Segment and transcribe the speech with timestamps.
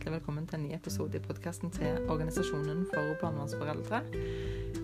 [0.00, 3.98] hjertelig velkommen til en ny episode i podkasten til Organisasjonen for barnevernsforeldre.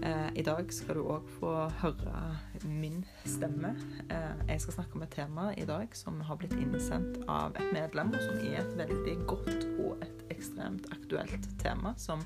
[0.05, 2.25] Eh, I dag skal du òg få høre
[2.69, 3.71] min stemme.
[4.13, 7.73] Eh, jeg skal snakke om et tema i dag som har blitt innsendt av et
[7.73, 12.21] medlem, og som er et veldig godt og et ekstremt aktuelt tema som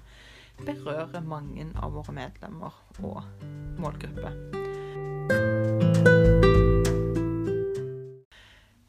[0.58, 3.22] berører mange av våre medlemmer og
[3.78, 4.34] målgrupper.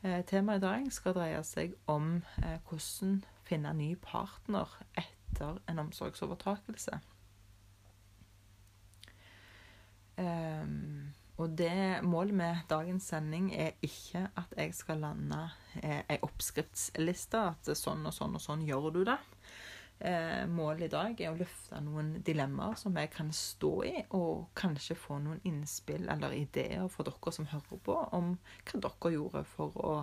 [0.01, 5.83] Eh, temaet i dag skal dreie seg om eh, hvordan finne ny partner etter en
[5.85, 7.01] omsorgsovertakelse.
[10.21, 15.39] Um, og det Målet med dagens sending er ikke at jeg skal lande
[15.81, 17.39] eh, ei oppskriftsliste.
[17.39, 19.17] At sånn og sånn og sånn gjør du det.
[20.01, 24.47] Eh, målet i dag er å løfte noen dilemmaer som jeg kan stå i, og
[24.57, 28.31] kanskje få noen innspill eller ideer for dere som hører på, om
[28.65, 29.95] hva dere gjorde for å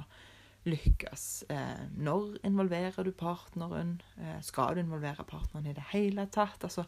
[0.66, 1.44] lykkes.
[1.48, 4.00] Eh, når involverer du partneren?
[4.18, 6.64] Eh, skal du involvere partneren i det hele tatt?
[6.64, 6.84] Altså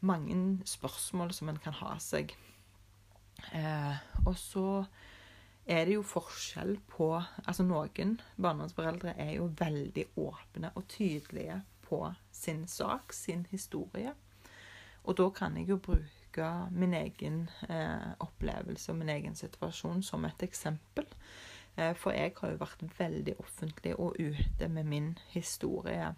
[0.00, 2.34] mange spørsmål som en kan ha seg.
[3.52, 3.96] Eh,
[4.26, 4.84] og så
[5.66, 12.00] er det jo forskjell på Altså noen barnevernsforeldre er jo veldig åpne og tydelige på
[12.32, 14.14] sin sak, sin historie.
[15.04, 17.48] Og da kan jeg jo bruke min egen
[18.20, 21.06] opplevelse og min egen situasjon som et eksempel.
[21.76, 26.14] Eh, for jeg har jo vært veldig offentlig og ute med min historie.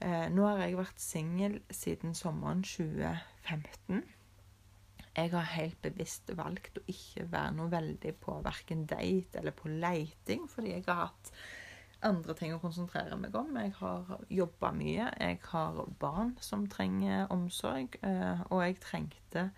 [0.00, 4.02] Eh, nå har jeg vært singel siden sommeren 2015.
[5.16, 9.68] Jeg har helt bevisst valgt å ikke være noe veldig på verken date eller på
[9.68, 11.32] leiting, fordi jeg har hatt
[12.06, 13.52] andre ting å konsentrere meg om.
[13.60, 15.10] Jeg har jobba mye.
[15.20, 17.98] Jeg har barn som trenger omsorg.
[18.06, 19.50] Eh, og jeg trengte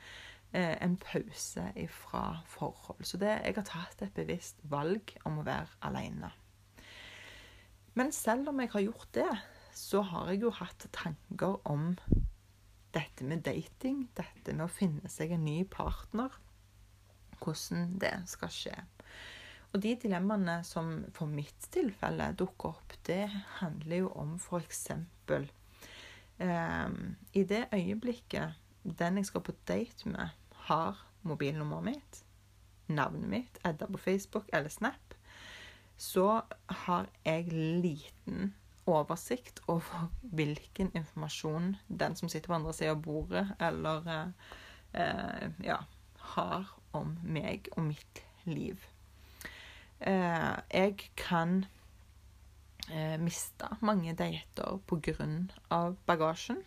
[0.52, 3.04] en pause ifra forhold.
[3.08, 6.32] Så det, jeg har tatt et bevisst valg om å være alene.
[7.96, 9.30] Men selv om jeg har gjort det,
[9.76, 11.94] så har jeg jo hatt tanker om
[12.92, 14.06] dette med dating.
[14.16, 16.32] Dette med å finne seg en ny partner.
[17.42, 18.76] Hvordan det skal skje.
[19.72, 23.24] Og de dilemmaene som for mitt tilfelle dukker opp, det
[23.60, 24.82] handler jo om f.eks.
[25.32, 26.88] Eh,
[27.40, 30.32] I det øyeblikket den jeg skal på date med,
[30.68, 32.24] har mobilnummeret mitt,
[32.86, 35.14] navnet mitt, Edda på Facebook eller Snap,
[35.96, 38.54] så har jeg liten
[38.86, 44.10] oversikt over hvilken informasjon den som sitter på andre siden av bordet, eller
[44.92, 45.82] eh, ja,
[46.34, 48.82] har om meg og mitt liv.
[50.00, 51.64] Eh, jeg kan
[52.90, 55.94] eh, miste mange dater pga.
[56.06, 56.62] bagasjen.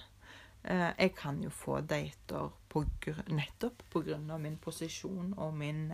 [0.65, 2.83] Eh, jeg kan jo få dater på
[3.29, 4.37] nettopp pga.
[4.37, 5.91] min posisjon og min,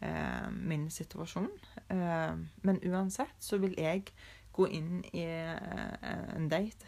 [0.00, 1.50] eh, min situasjon.
[1.88, 4.04] Eh, men uansett så vil jeg
[4.52, 6.86] gå inn i eh, en date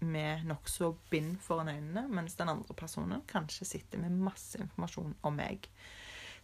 [0.00, 5.36] med nokså bind foran øynene, mens den andre personen kanskje sitter med masse informasjon om
[5.36, 5.68] meg.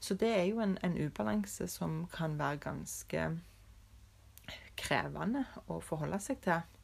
[0.00, 3.24] Så det er jo en, en ubalanse som kan være ganske
[4.78, 6.77] krevende å forholde seg til.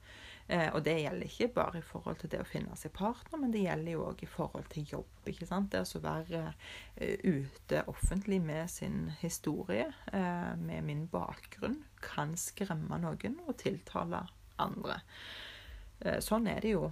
[0.47, 3.53] Eh, og det gjelder ikke bare i forhold til det å finne seg partner, men
[3.55, 5.12] det gjelder jo òg i forhold til jobb.
[5.31, 5.72] ikke sant?
[5.72, 13.00] Det å være uh, ute offentlig med sin historie, uh, med min bakgrunn, kan skremme
[13.00, 14.27] noen og tiltale
[14.60, 15.00] andre.
[16.21, 16.88] Sånn er det jo.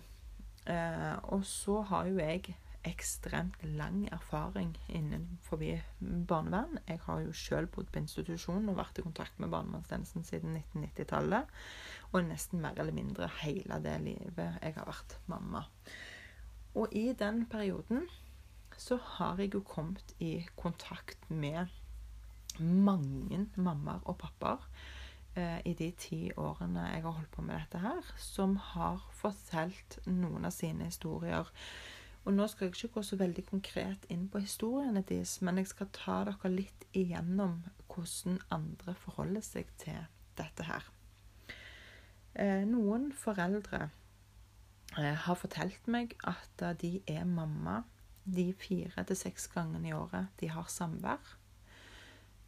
[1.34, 2.54] og så har jo jeg
[2.88, 5.62] ekstremt lang erfaring innenfor
[6.00, 6.80] barnevern.
[6.88, 11.52] Jeg har jo sjøl bodd på institusjon og vært i kontakt med barnevernstjenesten siden 1990-tallet.
[12.12, 15.64] Og nesten mer eller mindre hele det livet jeg har vært mamma.
[16.74, 18.08] Og i den perioden
[18.80, 21.70] så har jeg jo kommet i kontakt med
[22.58, 24.64] mange mammaer og pappaer
[25.36, 30.00] eh, i de ti årene jeg har holdt på med dette her, som har fortalt
[30.08, 31.48] noen av sine historier
[32.22, 35.72] og nå skal jeg ikke gå så veldig konkret inn på historiene deres, men jeg
[35.72, 40.04] skal ta dere litt igjennom hvordan andre forholder seg til
[40.38, 40.86] dette her.
[42.38, 43.88] Eh, noen foreldre
[44.98, 47.82] eh, har fortalt meg at de er mamma
[48.24, 51.34] de fire til seks gangene i året de har samvær.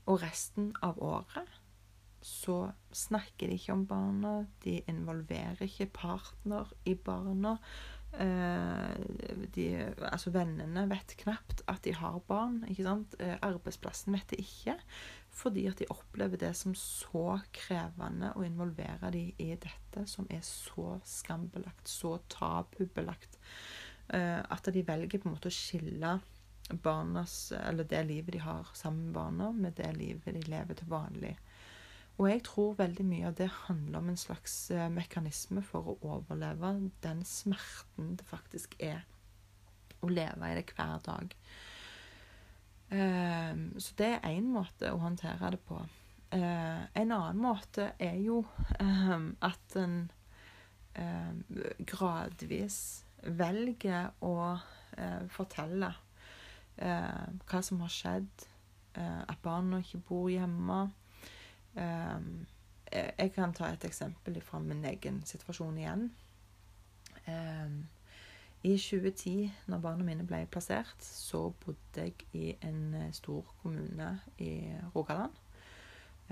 [0.06, 1.60] Og resten av året
[2.24, 7.58] så snakker de ikke om barna, de involverer ikke partner i barna.
[8.20, 8.94] Eh,
[9.54, 9.66] de,
[10.06, 12.60] altså Vennene vet knapt at de har barn.
[12.68, 13.16] ikke sant?
[13.18, 14.76] Eh, arbeidsplassen vet det ikke.
[15.34, 20.44] Fordi at de opplever det som så krevende å involvere dem i dette, som er
[20.46, 23.40] så skambelagt, så tabubelagt,
[24.14, 26.18] eh, at de velger på en måte å skille
[26.70, 30.88] barnas, eller det livet de har sammen med barna, med det livet de lever til
[30.88, 31.34] vanlig.
[32.14, 35.96] Og jeg tror veldig mye av det handler om en slags eh, mekanisme for å
[36.14, 36.70] overleve
[37.02, 39.02] den smerten det faktisk er
[40.04, 41.34] å leve i det hver dag.
[42.94, 45.80] Um, så det er én måte å håndtere det på.
[46.34, 48.42] Uh, en annen måte er jo
[48.78, 49.96] um, at en
[50.98, 51.42] um,
[51.78, 52.78] gradvis
[53.24, 55.94] velger å uh, fortelle
[56.74, 58.44] hva som har skjedd,
[58.98, 60.88] at barna ikke bor hjemme.
[61.74, 66.04] Jeg kan ta et eksempel fra min egen situasjon igjen.
[68.64, 74.06] I 2010, når barna mine ble plassert, så bodde jeg i en eh, stor kommune
[74.40, 75.34] i Rogaland.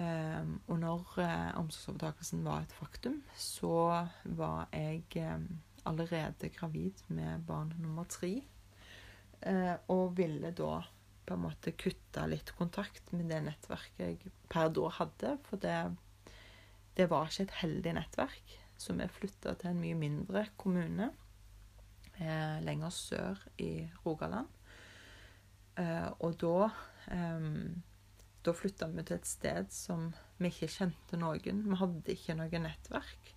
[0.01, 5.03] Um, og når uh, omsorgsovertakelsen var et faktum, så var jeg
[5.35, 5.45] um,
[5.85, 8.33] allerede gravid med barn nummer tre.
[9.47, 10.81] Uh, og ville da
[11.27, 15.37] på en måte kutta litt kontakt med det nettverket jeg per da hadde.
[15.49, 15.77] For det,
[16.99, 18.57] det var ikke et heldig nettverk.
[18.79, 21.13] Så vi flytta til en mye mindre kommune
[22.19, 24.51] eh, lenger sør i Rogaland.
[25.79, 26.69] Eh, og da
[27.15, 27.49] eh,
[28.43, 30.09] Da flytta vi til et sted som
[30.43, 31.61] vi ikke kjente noen.
[31.63, 33.29] Vi hadde ikke noe nettverk.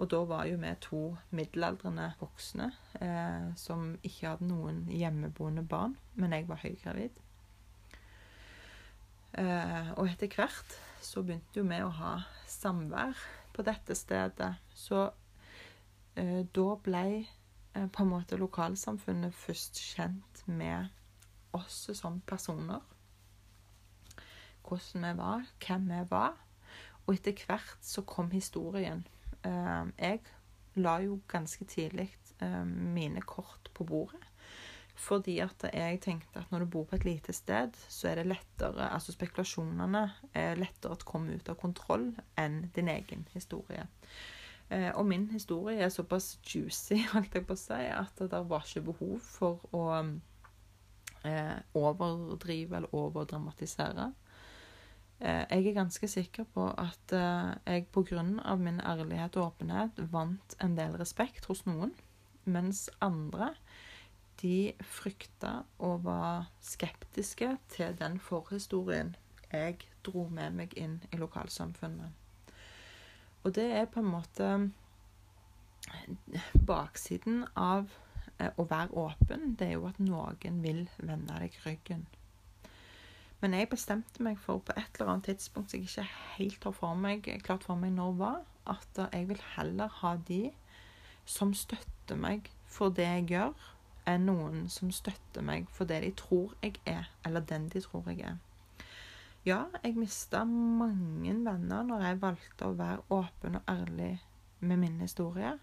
[0.00, 1.02] Og da var jo vi to
[1.36, 7.20] middelaldrende voksne eh, som ikke hadde noen hjemmeboende barn, men jeg var høygravid.
[9.38, 12.16] Eh, og etter hvert så begynte jo vi å ha
[12.48, 13.20] samvær
[13.52, 14.54] på dette stedet.
[14.74, 15.04] Så
[16.16, 17.06] eh, da ble
[17.74, 20.88] Eh, på en måte lokalsamfunnet først kjent med
[21.56, 22.80] oss som personer.
[24.62, 26.36] Hvordan vi var, hvem vi var.
[27.06, 29.06] Og etter hvert så kom historien.
[29.44, 30.20] Eh, jeg
[30.82, 32.08] la jo ganske tidlig
[32.42, 34.22] eh, mine kort på bordet.
[35.02, 38.26] Fordi at jeg tenkte at når du bor på et lite sted, så er det
[38.28, 40.02] lettere Altså spekulasjonene
[40.36, 43.86] er lettere å komme ut av kontroll enn din egen historie.
[44.68, 48.68] Eh, og min historie er såpass juicy, holdt jeg på å si, at det var
[48.68, 49.86] ikke behov for å
[51.78, 54.08] overdrive eller overdramatisere.
[55.22, 58.22] Eh, jeg er ganske sikker på at eh, jeg pga.
[58.56, 61.94] min ærlighet og åpenhet vant en del respekt hos noen,
[62.44, 63.54] mens andre
[64.42, 69.14] de frykta og var skeptiske til den forhistorien
[69.52, 72.10] jeg dro med meg inn i lokalsamfunnet.
[73.44, 74.48] Og det er på en måte
[76.66, 77.90] Baksiden av
[78.38, 82.06] eh, å være åpen, det er jo at noen vil vende deg ryggen.
[83.42, 86.74] Men jeg bestemte meg for på et eller annet tidspunkt som jeg ikke helt har
[86.76, 88.40] for meg, klart for meg når var,
[88.70, 90.44] at jeg vil heller ha de
[91.26, 93.66] som støtter meg for det jeg gjør,
[94.06, 98.06] enn noen som støtter meg for det de tror jeg er, eller den de tror
[98.12, 98.38] jeg er.
[99.42, 104.14] Ja, jeg mista mange venner når jeg valgte å være åpen og ærlig
[104.62, 105.56] med min historie.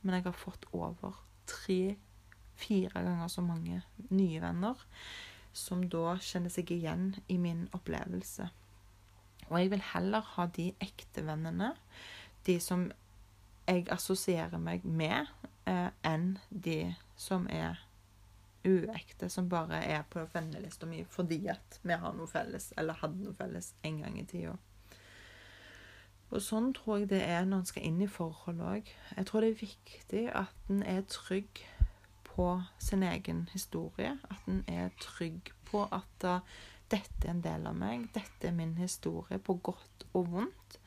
[0.00, 4.80] Men jeg har fått over tre-fire ganger så mange nye venner
[5.56, 8.48] som da kjenner seg igjen i min opplevelse.
[9.48, 11.72] Og jeg vil heller ha de ekte vennene,
[12.46, 12.88] de som
[13.66, 15.26] jeg assosierer meg med,
[15.66, 17.80] eh, enn de som er
[18.66, 23.22] uekte som bare er på vennelista mi fordi at vi har noe felles, eller hadde
[23.22, 24.56] noe felles en gang i tida.
[26.34, 28.88] Og sånn tror jeg det er når en skal inn i forhold òg.
[29.14, 31.62] Jeg tror det er viktig at en er trygg
[32.36, 34.14] på sin egen historie.
[34.30, 36.56] At en er trygg på at uh,
[36.92, 38.08] dette er en del av meg.
[38.14, 40.80] Dette er min historie, på godt og vondt.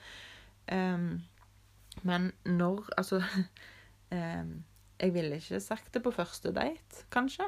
[0.72, 1.24] Um,
[2.06, 3.24] men når Altså
[4.12, 4.64] um,
[5.02, 7.46] Jeg ville ikke sagt det på første date, kanskje.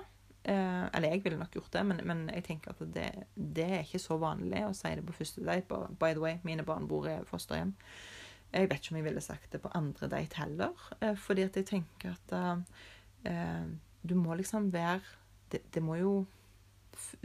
[0.47, 3.83] Uh, eller jeg ville nok gjort det, men, men jeg tenker at det, det, er
[3.83, 5.81] ikke så vanlig å si det på første date.
[5.99, 7.75] By the way, mine barn bor i fosterhjem.
[8.51, 10.87] Jeg vet ikke om jeg ville sagt det på andre date heller.
[11.01, 12.33] Eh, fordi at jeg tenker at
[13.27, 13.67] eh,
[14.01, 15.01] du må liksom være
[15.51, 16.13] det, det, må jo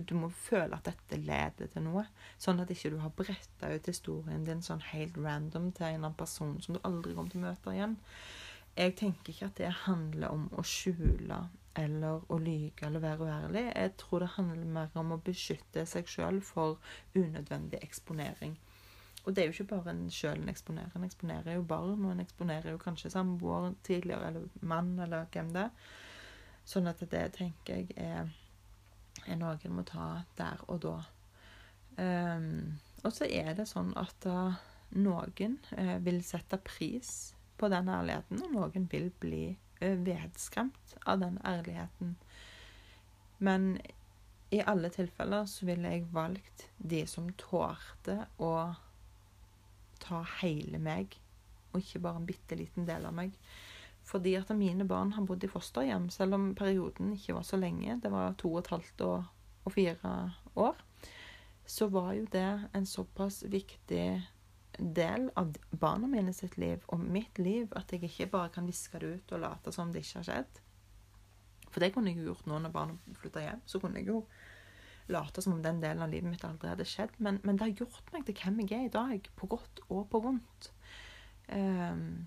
[0.09, 2.05] Du må føle at dette leder til noe.
[2.39, 6.19] Sånn at ikke du har bretta ut historien din sånn helt random til en annen
[6.19, 7.97] person som du aldri kommer til å møte igjen.
[8.77, 11.41] Jeg tenker ikke at det handler om å skjule
[11.77, 13.65] eller å lyge eller være uærlig.
[13.73, 16.79] Jeg tror det handler mer om å beskytte seg sjøl for
[17.17, 18.57] unødvendig eksponering.
[19.27, 20.93] Og det er jo ikke bare en sjøl en eksponerer.
[20.95, 25.51] En eksponerer jo barn, og en eksponerer jo kanskje samboer tidligere, eller mann, eller hvem
[25.57, 25.89] det er.
[26.67, 28.33] Sånn at det tenker jeg er,
[29.27, 30.97] er noe en må ta der og da.
[31.97, 34.57] Um, og så er det sånn at uh,
[34.99, 37.13] noen uh, vil sette pris
[37.57, 39.45] på den ærligheten, og noen vil bli
[39.81, 42.17] Eh, vedskremt av den ærligheten.
[43.39, 43.81] Men
[44.51, 48.53] i alle tilfeller så ville jeg valgt de som tålte å
[50.01, 51.19] ta hele meg,
[51.73, 53.37] og ikke bare en bitte liten del av meg.
[54.07, 57.99] Fordi at mine barn har bodd i fosterhjem, selv om perioden ikke var så lenge,
[58.03, 59.25] det var to og et halvt og,
[59.67, 60.13] og fire
[60.55, 60.79] år,
[61.67, 64.07] så var jo det en såpass viktig
[64.79, 69.01] del av barna mine sitt liv og mitt liv at jeg ikke bare kan viske
[69.03, 70.61] det ut og late som det ikke har skjedd.
[71.73, 73.65] For det kunne jeg jo gjort nå når barna flytta hjem.
[73.69, 74.23] Så kunne jeg jo
[75.13, 77.19] late som om den delen av livet mitt aldri hadde skjedd.
[77.19, 80.07] Men, men det har gjort meg til hvem jeg er i dag, på godt og
[80.13, 80.71] på vondt.
[81.51, 82.27] Um,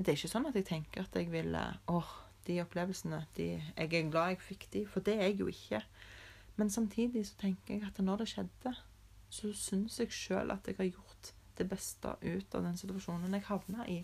[0.00, 2.12] det er ikke sånn at jeg tenker at jeg ville åh,
[2.46, 5.82] de opplevelsene de, Jeg er glad jeg fikk de, for det er jeg jo ikke.
[6.56, 8.72] Men samtidig så tenker jeg at når det skjedde,
[9.30, 13.46] så syns jeg sjøl at jeg har gjort det beste ut av den situasjonen jeg
[13.46, 14.00] havna i.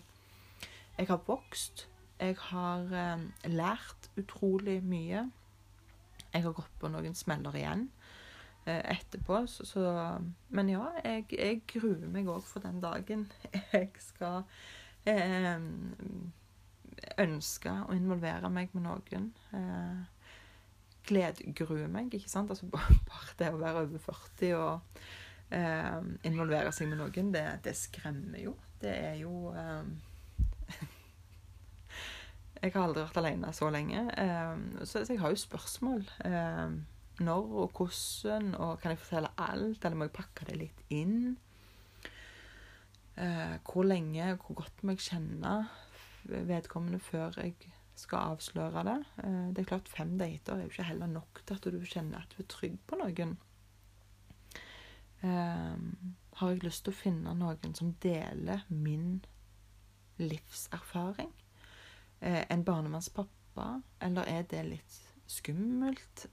[0.97, 1.87] Jeg har vokst.
[2.19, 5.27] Jeg har eh, lært utrolig mye.
[6.33, 7.87] Jeg har gått på noen smeller igjen
[8.65, 9.43] eh, etterpå.
[9.49, 9.83] Så, så,
[10.49, 13.27] men ja, jeg, jeg gruer meg òg for den dagen
[13.73, 14.45] jeg skal
[15.13, 15.59] eh,
[17.23, 19.31] ønske å involvere meg med noen.
[19.55, 20.03] Eh,
[21.07, 22.51] gledgruer meg, ikke sant?
[22.51, 24.99] Altså bare det å være over 40 og
[25.55, 28.55] eh, involvere seg med noen, det, det, skremmer jo.
[28.81, 29.87] Det er jo eh,
[32.57, 36.05] Jeg har aldri vært alene så lenge, eh, så, så, jeg har jo spørsmål.
[36.27, 36.77] Eh,
[37.17, 41.37] når og hvordan, og kan jeg fortelle alt, eller må jeg pakke det litt inn?
[43.67, 45.57] Hvor lenge, hvor godt må jeg kjenne
[46.23, 47.55] vedkommende før jeg
[47.95, 48.97] skal avsløre det?
[49.23, 52.23] Eh, det er klart Fem dater er jo ikke heller nok til at du kjenner
[52.23, 53.35] at du er trygg på noen
[55.25, 55.79] eh,
[56.37, 59.17] har jeg lyst til å finne noen som deler min
[60.21, 61.31] livserfaring.
[62.21, 63.67] Eh, en barnevernspappa,
[64.05, 66.27] eller er det litt skummelt?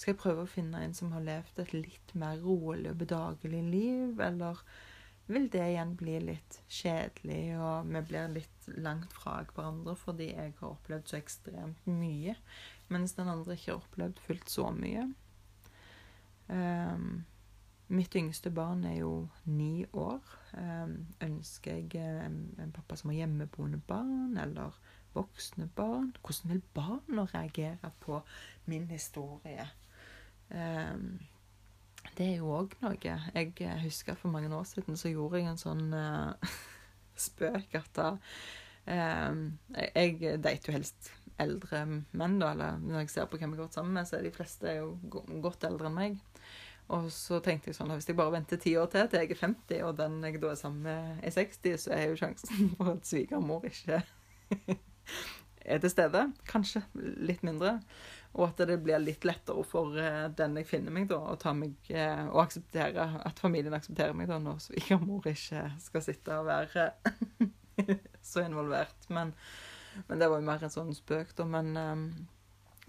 [0.00, 3.60] Skal jeg prøve å finne en som har levd et litt mer rolig og bedagelig
[3.66, 4.62] liv, eller
[5.30, 10.54] vil det igjen bli litt kjedelig, og vi blir litt langt fra hverandre fordi jeg
[10.60, 12.36] har opplevd så ekstremt mye,
[12.92, 15.08] mens den andre ikke har opplevd fullt så mye.
[16.50, 17.26] Um,
[17.90, 19.14] Mitt yngste barn er jo
[19.50, 20.22] ni år.
[20.54, 24.76] Um, ønsker jeg en, en pappa som har hjemmeboende barn, eller
[25.14, 26.12] voksne barn?
[26.22, 28.20] Hvordan vil barna reagere på
[28.70, 29.66] min historie?
[30.50, 31.18] Ehm,
[32.18, 32.96] det er jo òg noe.
[33.00, 36.56] Jeg husker for mange år siden så gjorde jeg en sånn uh,
[37.26, 39.40] spøk at da uh,
[39.94, 42.52] Jeg dater jo helst eldre menn, da.
[42.52, 44.76] Eller når jeg ser på hvem jeg har gått sammen med, så er de fleste
[44.76, 44.94] jo
[45.44, 46.18] godt eldre enn meg.
[46.90, 49.30] Og så tenkte jeg sånn at hvis jeg bare venter ti år til til jeg
[49.30, 52.70] er 50, og den jeg da er sammen med er 60, så er jo sjansen
[52.76, 54.02] for at svigermor ikke
[55.64, 57.78] er til stede, kanskje litt mindre.
[58.38, 61.50] Og at det blir litt lettere for eh, den jeg finner meg, da, å ta
[61.56, 66.46] meg eh, og akseptere at familien aksepterer meg da, når svigermor ikke skal sitte og
[66.46, 66.90] være
[68.30, 69.08] så involvert.
[69.10, 69.34] Men,
[70.06, 71.48] men, det var jo mer en sånn spøk, da.
[71.56, 71.96] Men, eh,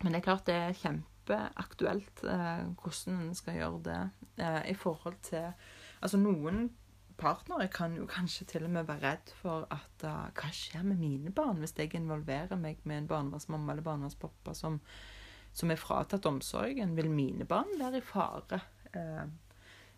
[0.03, 4.01] men det er klart det er kjempeaktuelt eh, hvordan en skal gjøre det
[4.45, 5.53] eh, i forhold til
[6.01, 6.63] Altså, noen
[7.21, 10.99] partnere kan jo kanskje til og med være redd for at uh, hva skjer med
[11.01, 14.79] mine barn hvis jeg involverer meg med en barnevernsmamma eller barnevernspappa som,
[15.53, 16.97] som er fratatt omsorgen?
[16.97, 18.61] Vil mine barn være i fare?
[18.95, 19.25] Uh,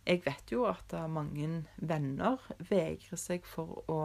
[0.04, 4.00] jeg vet jo at uh, mange venner vegrer seg for å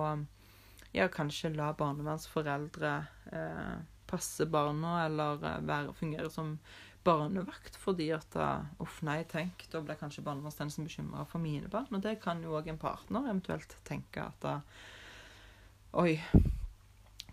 [0.94, 2.92] ja, kanskje la barnevernsforeldre
[4.08, 6.54] passe barna eller være, fungere som
[7.08, 8.36] barnevakt fordi at
[8.84, 11.90] Uff, nei, tenk, da blir kanskje barnevernstjenesten bekymra for mine barn.
[11.96, 14.48] Og det kan jo òg en partner eventuelt tenke at
[15.98, 16.18] Oi,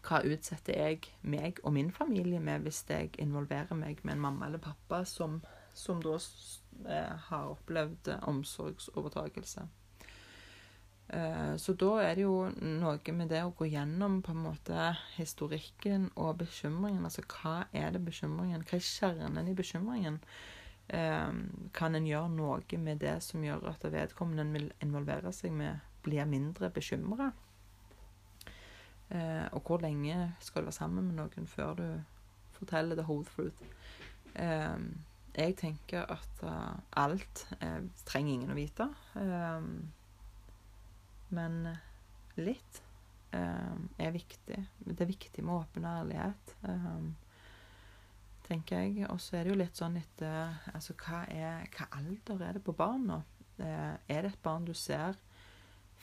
[0.06, 4.48] hva utsetter jeg meg og min familie med hvis jeg involverer meg med en mamma
[4.48, 5.40] eller pappa som,
[5.74, 9.66] som da eh, har opplevd omsorgsovertakelse?
[11.08, 14.90] Eh, så da er det jo noe med det å gå gjennom på en måte
[15.20, 17.06] historikken og bekymringen.
[17.06, 18.66] Altså hva er det bekymringen?
[18.66, 20.20] Hva er kjernen i bekymringen?
[20.88, 21.32] Eh,
[21.78, 26.26] kan en gjøre noe med det som gjør at vedkommende vil involvere seg med, blir
[26.30, 27.32] mindre bekymra?
[29.14, 31.88] Eh, og hvor lenge skal du være sammen med noen før du
[32.58, 33.62] forteller the whole truth?
[35.36, 36.42] Jeg tenker at
[37.00, 37.44] alt
[38.08, 38.88] trenger ingen å vite.
[41.34, 41.64] Men
[42.38, 42.82] litt
[43.36, 44.58] um, er viktig.
[44.86, 47.14] Det er viktig med åpen ærlighet, um,
[48.48, 49.08] tenker jeg.
[49.10, 52.76] Og så er det jo litt sånn etter Altså, hva, hva alder er det på
[52.78, 53.22] barn
[53.56, 55.16] Uh, er det et barn du ser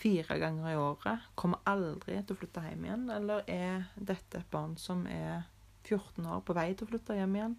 [0.00, 3.02] fire ganger i året, kommer aldri til å flytte hjem igjen?
[3.12, 5.42] Eller er dette et barn som er
[5.84, 7.58] 14 år, på vei til å flytte hjem igjen?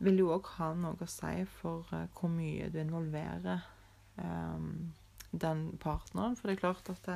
[0.00, 3.68] Vil jo òg ha noe å si for uh, hvor mye du involverer
[4.16, 4.94] um,
[5.30, 6.36] den partneren.
[6.36, 7.08] For det er klart at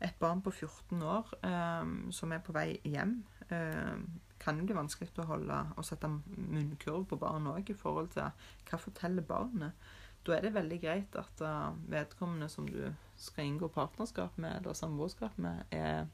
[0.00, 3.18] et barn på 14 år eh, som er på vei hjem,
[3.50, 3.94] eh,
[4.38, 8.28] kan jo bli vanskelig å holde og sette munnkurv på barn òg, i forhold til
[8.68, 9.88] hva forteller barnet.
[10.26, 12.82] Da er det veldig greit at uh, vedkommende som du
[13.16, 16.06] skal inngå partnerskap med, eller samboerskap med, er,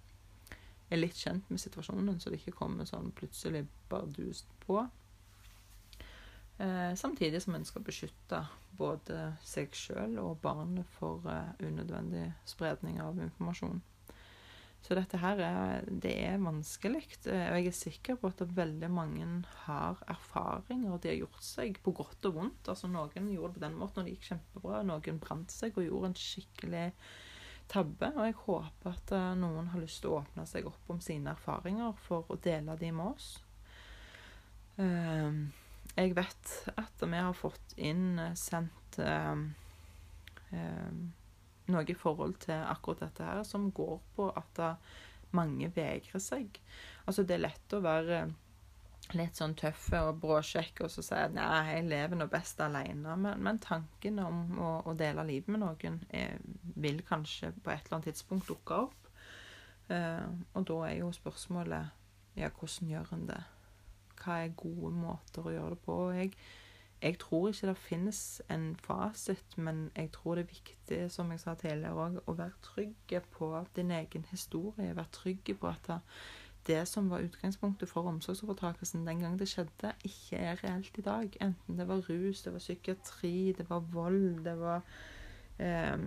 [0.88, 4.84] er, litt kjent med situasjonen, så det ikke kommer sånn plutselig bardust på.
[6.58, 8.44] Eh, samtidig som en skal beskytte
[8.78, 13.82] både seg sjøl og barnet for uh, unødvendig spredning av informasjon.
[14.84, 17.06] Så dette her er, det er vanskelig.
[17.24, 19.28] Eh, og jeg er sikker på at veldig mange
[19.64, 22.68] har erfaringer de har gjort seg på godt og vondt.
[22.68, 24.82] Altså Noen gjorde det på den måten, og det gikk kjempebra.
[24.84, 26.84] Noen brant seg og gjorde en skikkelig
[27.72, 28.12] tabbe.
[28.12, 31.32] Og jeg håper at eh, noen har lyst til å åpne seg opp om sine
[31.32, 33.30] erfaringer for å dele dem med oss.
[34.82, 35.46] Ehm,
[35.94, 39.48] jeg vet at vi har fått inn eh, sendt ehm,
[40.50, 41.02] ehm,
[41.72, 44.60] noe i forhold til akkurat dette her som går på at
[45.34, 46.58] mange vegrer seg.
[47.06, 48.18] Altså, det er lett å være
[49.12, 53.16] litt sånn tøff og bråsjekk og så si at nei, jeg lever nå best alene.
[53.20, 56.38] Men, men tanken om å, å, dele livet med noen er,
[56.80, 59.10] vil kanskje på et eller annet tidspunkt dukke opp.
[59.92, 62.00] Eh, og da er jo spørsmålet
[62.40, 63.42] ja, hvordan gjør en det?
[64.20, 65.98] Hva er gode måter å gjøre det på?
[66.16, 66.36] Jeg
[67.04, 68.18] jeg tror ikke det finnes
[68.48, 72.62] en fasit, men jeg tror det er viktig, som jeg sa tidligere òg, å være
[72.64, 74.94] trygg på din egen historie.
[74.96, 75.90] Være trygg på at
[76.64, 81.36] det som var utgangspunktet for omsorgsovertakelsen den gang det skjedde, ikke er reelt i dag.
[81.44, 84.80] Enten det var rus, det var psykiatri, det var vold, det var
[85.58, 86.06] eh,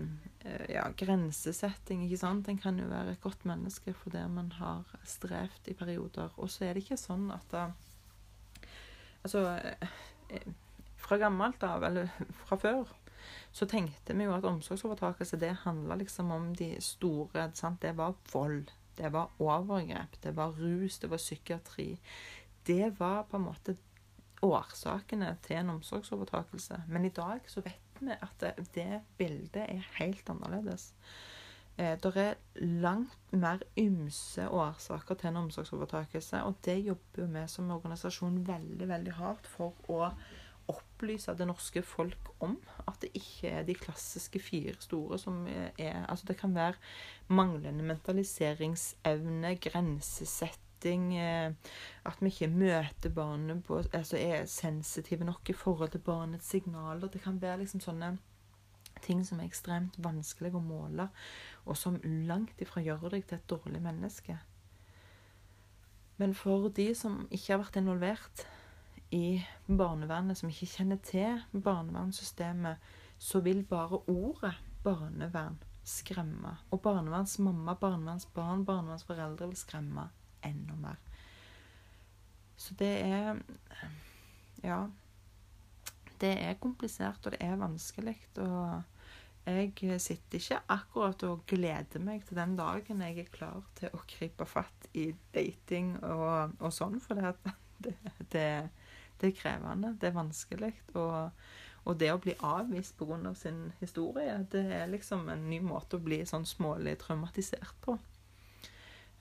[0.73, 2.07] ja, grensesetting.
[2.07, 2.49] ikke sant?
[2.49, 6.33] En kan jo være et godt menneske fordi man har strevd i perioder.
[6.37, 7.67] Og så er det ikke sånn at da,
[9.23, 9.43] Altså
[10.29, 10.47] eh,
[10.97, 12.09] fra gammelt av, eller
[12.45, 12.93] fra før,
[13.51, 17.81] så tenkte vi jo at omsorgsovertakelse det handla liksom om de store sant?
[17.81, 21.89] Det var vold, det var overgrep, det var rus, det var psykiatri.
[22.67, 23.77] Det var på en måte
[24.45, 26.83] årsakene til en omsorgsovertakelse.
[26.87, 30.91] Men i dag så vet vi at det, det bildet er helt annerledes.
[31.77, 32.39] Eh, det er
[32.81, 39.13] langt mer ymse årsaker til en omsorgsovertakelse, og det jobber vi som organisasjon veldig, veldig
[39.19, 40.09] hardt for å
[40.67, 42.57] opplyse det norske folk om
[42.89, 46.75] at det ikke er de klassiske fire store som er Altså det kan være
[47.29, 51.53] manglende mentaliseringsevne, grensesetting, eh,
[52.05, 57.07] at vi ikke møter barnet på Altså er sensitive nok i forhold til barnets signaler.
[57.07, 58.17] Det kan være liksom sånne
[59.03, 61.09] ting som er ekstremt vanskelig å måle,
[61.65, 64.37] og som langt ifra gjør deg til et dårlig menneske.
[66.17, 68.47] Men for de som ikke har vært involvert,
[69.11, 72.81] i barnevernet som ikke kjenner til barnevernssystemet,
[73.17, 75.55] så vil bare ordet barnevern
[75.87, 76.57] skremme.
[76.71, 80.09] Og barnevernsmamma, barnevernsbarn, barnevernsforeldre vil skremme
[80.45, 80.99] enda mer.
[82.57, 83.41] Så det er
[84.63, 84.87] Ja.
[86.21, 88.17] Det er komplisert, og det er vanskelig.
[88.41, 88.83] Og
[89.47, 94.01] jeg sitter ikke akkurat og gleder meg til den dagen jeg er klar til å
[94.09, 97.53] gripe fatt i dating og, og sånn, for det,
[97.85, 97.95] det,
[98.33, 98.47] det
[99.21, 100.73] det er krevende, det er vanskelig.
[100.93, 101.31] Og,
[101.87, 103.33] og det å bli avvist pga.
[103.35, 107.97] sin historie, det er liksom en ny måte å bli sånn smålig traumatisert på.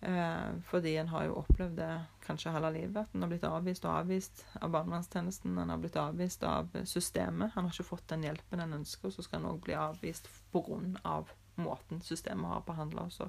[0.00, 1.92] Eh, fordi en har jo opplevd det
[2.26, 3.06] kanskje hele livet.
[3.06, 5.56] At en har blitt avvist og avvist av barnevernstjenesten.
[5.58, 7.54] En har blitt avvist av systemet.
[7.54, 10.28] Han har ikke fått den hjelpen en ønsker, og så skal en òg bli avvist
[10.52, 11.24] pga.
[11.56, 13.20] måten systemet har behandla oss.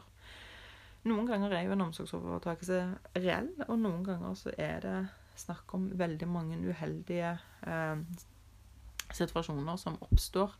[1.07, 2.79] Noen ganger er jo en omsorgsovertakelse
[3.15, 4.97] reell, og noen ganger så er det
[5.39, 8.01] snakk om veldig mange uheldige eh,
[9.13, 10.51] situasjoner som oppstår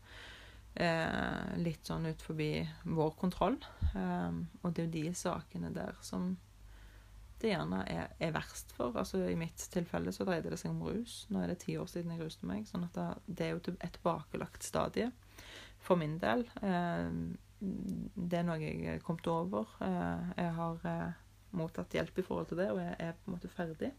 [0.80, 2.52] eh, litt sånn ut forbi
[2.88, 3.58] vår kontroll.
[3.92, 6.36] Eh, og det er jo de sakene der som
[7.38, 8.96] det gjerne er, er, verst for.
[8.98, 11.20] Altså I mitt tilfelle så dreide det seg om rus.
[11.30, 12.66] Nå er det ti år siden jeg ruste meg.
[12.66, 15.10] sånn at det, er jo et tilbakelagt stadie
[15.78, 16.42] for min del.
[16.62, 17.12] Eh,
[17.58, 19.70] det er noe jeg er kommet over.
[19.84, 21.24] Eh, jeg har eh,
[21.58, 23.92] mottatt hjelp i forhold til det, og jeg er på en måte ferdig.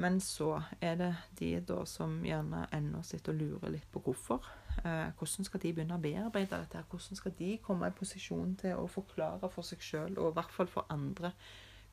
[0.00, 4.48] Men så er det de da som gjerne ennå sitter og lurer litt på hvorfor.
[4.82, 6.82] Eh, hvordan skal de begynne å bearbeide dette?
[6.90, 10.54] Hvordan skal de komme i posisjon til å forklare for seg sjøl, og i hvert
[10.54, 11.30] fall for andre,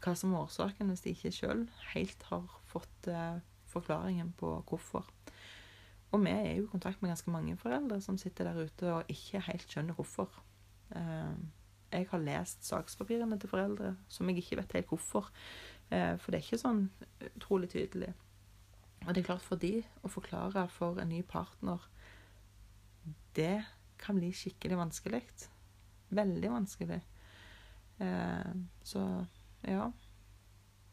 [0.02, 5.06] hva som er årsaken, hvis de ikke sjøl helt har fått eh, forklaringen på hvorfor.
[6.12, 9.12] Og vi er jo i kontakt med ganske mange foreldre som sitter der ute og
[9.12, 10.34] ikke helt skjønner hvorfor.
[10.98, 11.38] Eh,
[11.92, 15.28] jeg har lest sakspapirene til foreldre som jeg ikke vet helt hvorfor.
[15.92, 16.86] For det er ikke sånn
[17.34, 18.14] utrolig tydelig.
[19.04, 21.84] Og det er klart for de å forklare for en ny partner
[23.36, 23.64] Det
[24.02, 25.22] kan bli skikkelig vanskelig.
[26.10, 27.02] Veldig vanskelig.
[27.98, 29.26] Eh, så
[29.62, 29.92] ja.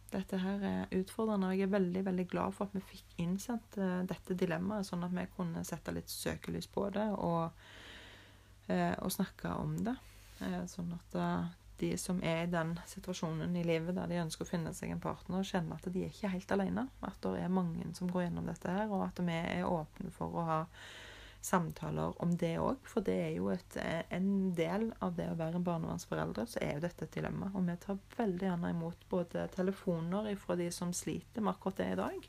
[0.09, 3.77] Dette her er utfordrende, og jeg er veldig veldig glad for at vi fikk innsendt
[3.77, 7.59] uh, dette dilemmaet, sånn at vi kunne sette litt søkelys på det og,
[8.71, 9.99] uh, og snakke om det.
[10.71, 11.17] Sånn at
[11.79, 15.03] de som er i den situasjonen i livet der de ønsker å finne seg en
[15.03, 16.87] partner, kjenner at de er ikke helt alene.
[17.07, 20.35] At det er mange som går gjennom dette her, og at vi er åpne for
[20.35, 20.59] å ha
[21.41, 22.81] samtaler om det òg.
[22.89, 23.79] For det er jo et,
[24.15, 27.51] en del av det å være en barnevernsforelder, så er jo dette et dilemma.
[27.55, 31.93] Og vi tar veldig gjerne imot både telefoner fra de som sliter med akkurat det
[31.93, 32.29] i dag,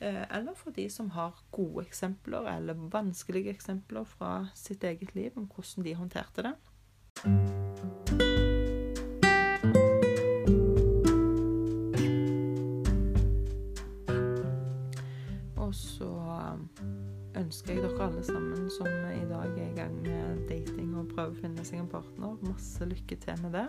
[0.00, 5.38] eh, eller fra de som har gode eksempler eller vanskelige eksempler fra sitt eget liv
[5.38, 6.56] om hvordan de håndterte det.
[17.52, 21.34] Ønsker jeg dere alle sammen som i dag er i gang med dating og prøver
[21.34, 23.66] å finne seg en partner, masse lykke til med det.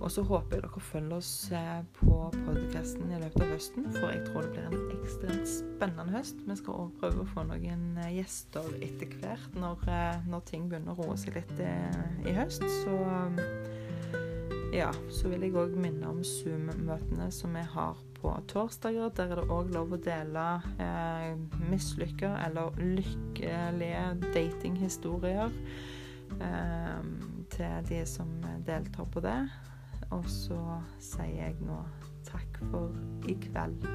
[0.00, 4.10] Og så håper jeg dere følger oss eh, på podkasten i løpet av høsten, for
[4.10, 6.42] jeg tror det blir en ekstremt spennende høst.
[6.50, 10.66] Vi skal òg prøve å få noen eh, gjester etter hvert når, eh, når ting
[10.66, 11.74] begynner å roe seg litt i,
[12.26, 12.66] i høst.
[12.82, 12.98] Så
[14.72, 19.12] ja, så vil jeg òg minne om Zoom-møtene som vi har på torsdager.
[19.16, 20.46] Der er det òg lov å dele
[20.82, 21.32] eh,
[21.70, 24.04] mislykka eller lykkelige
[24.34, 25.54] datinghistorier
[26.40, 27.00] eh,
[27.54, 28.34] til de som
[28.66, 29.38] deltar på det.
[30.14, 30.60] Og så
[31.02, 31.80] sier jeg nå
[32.28, 32.92] takk for
[33.28, 33.88] i kveld.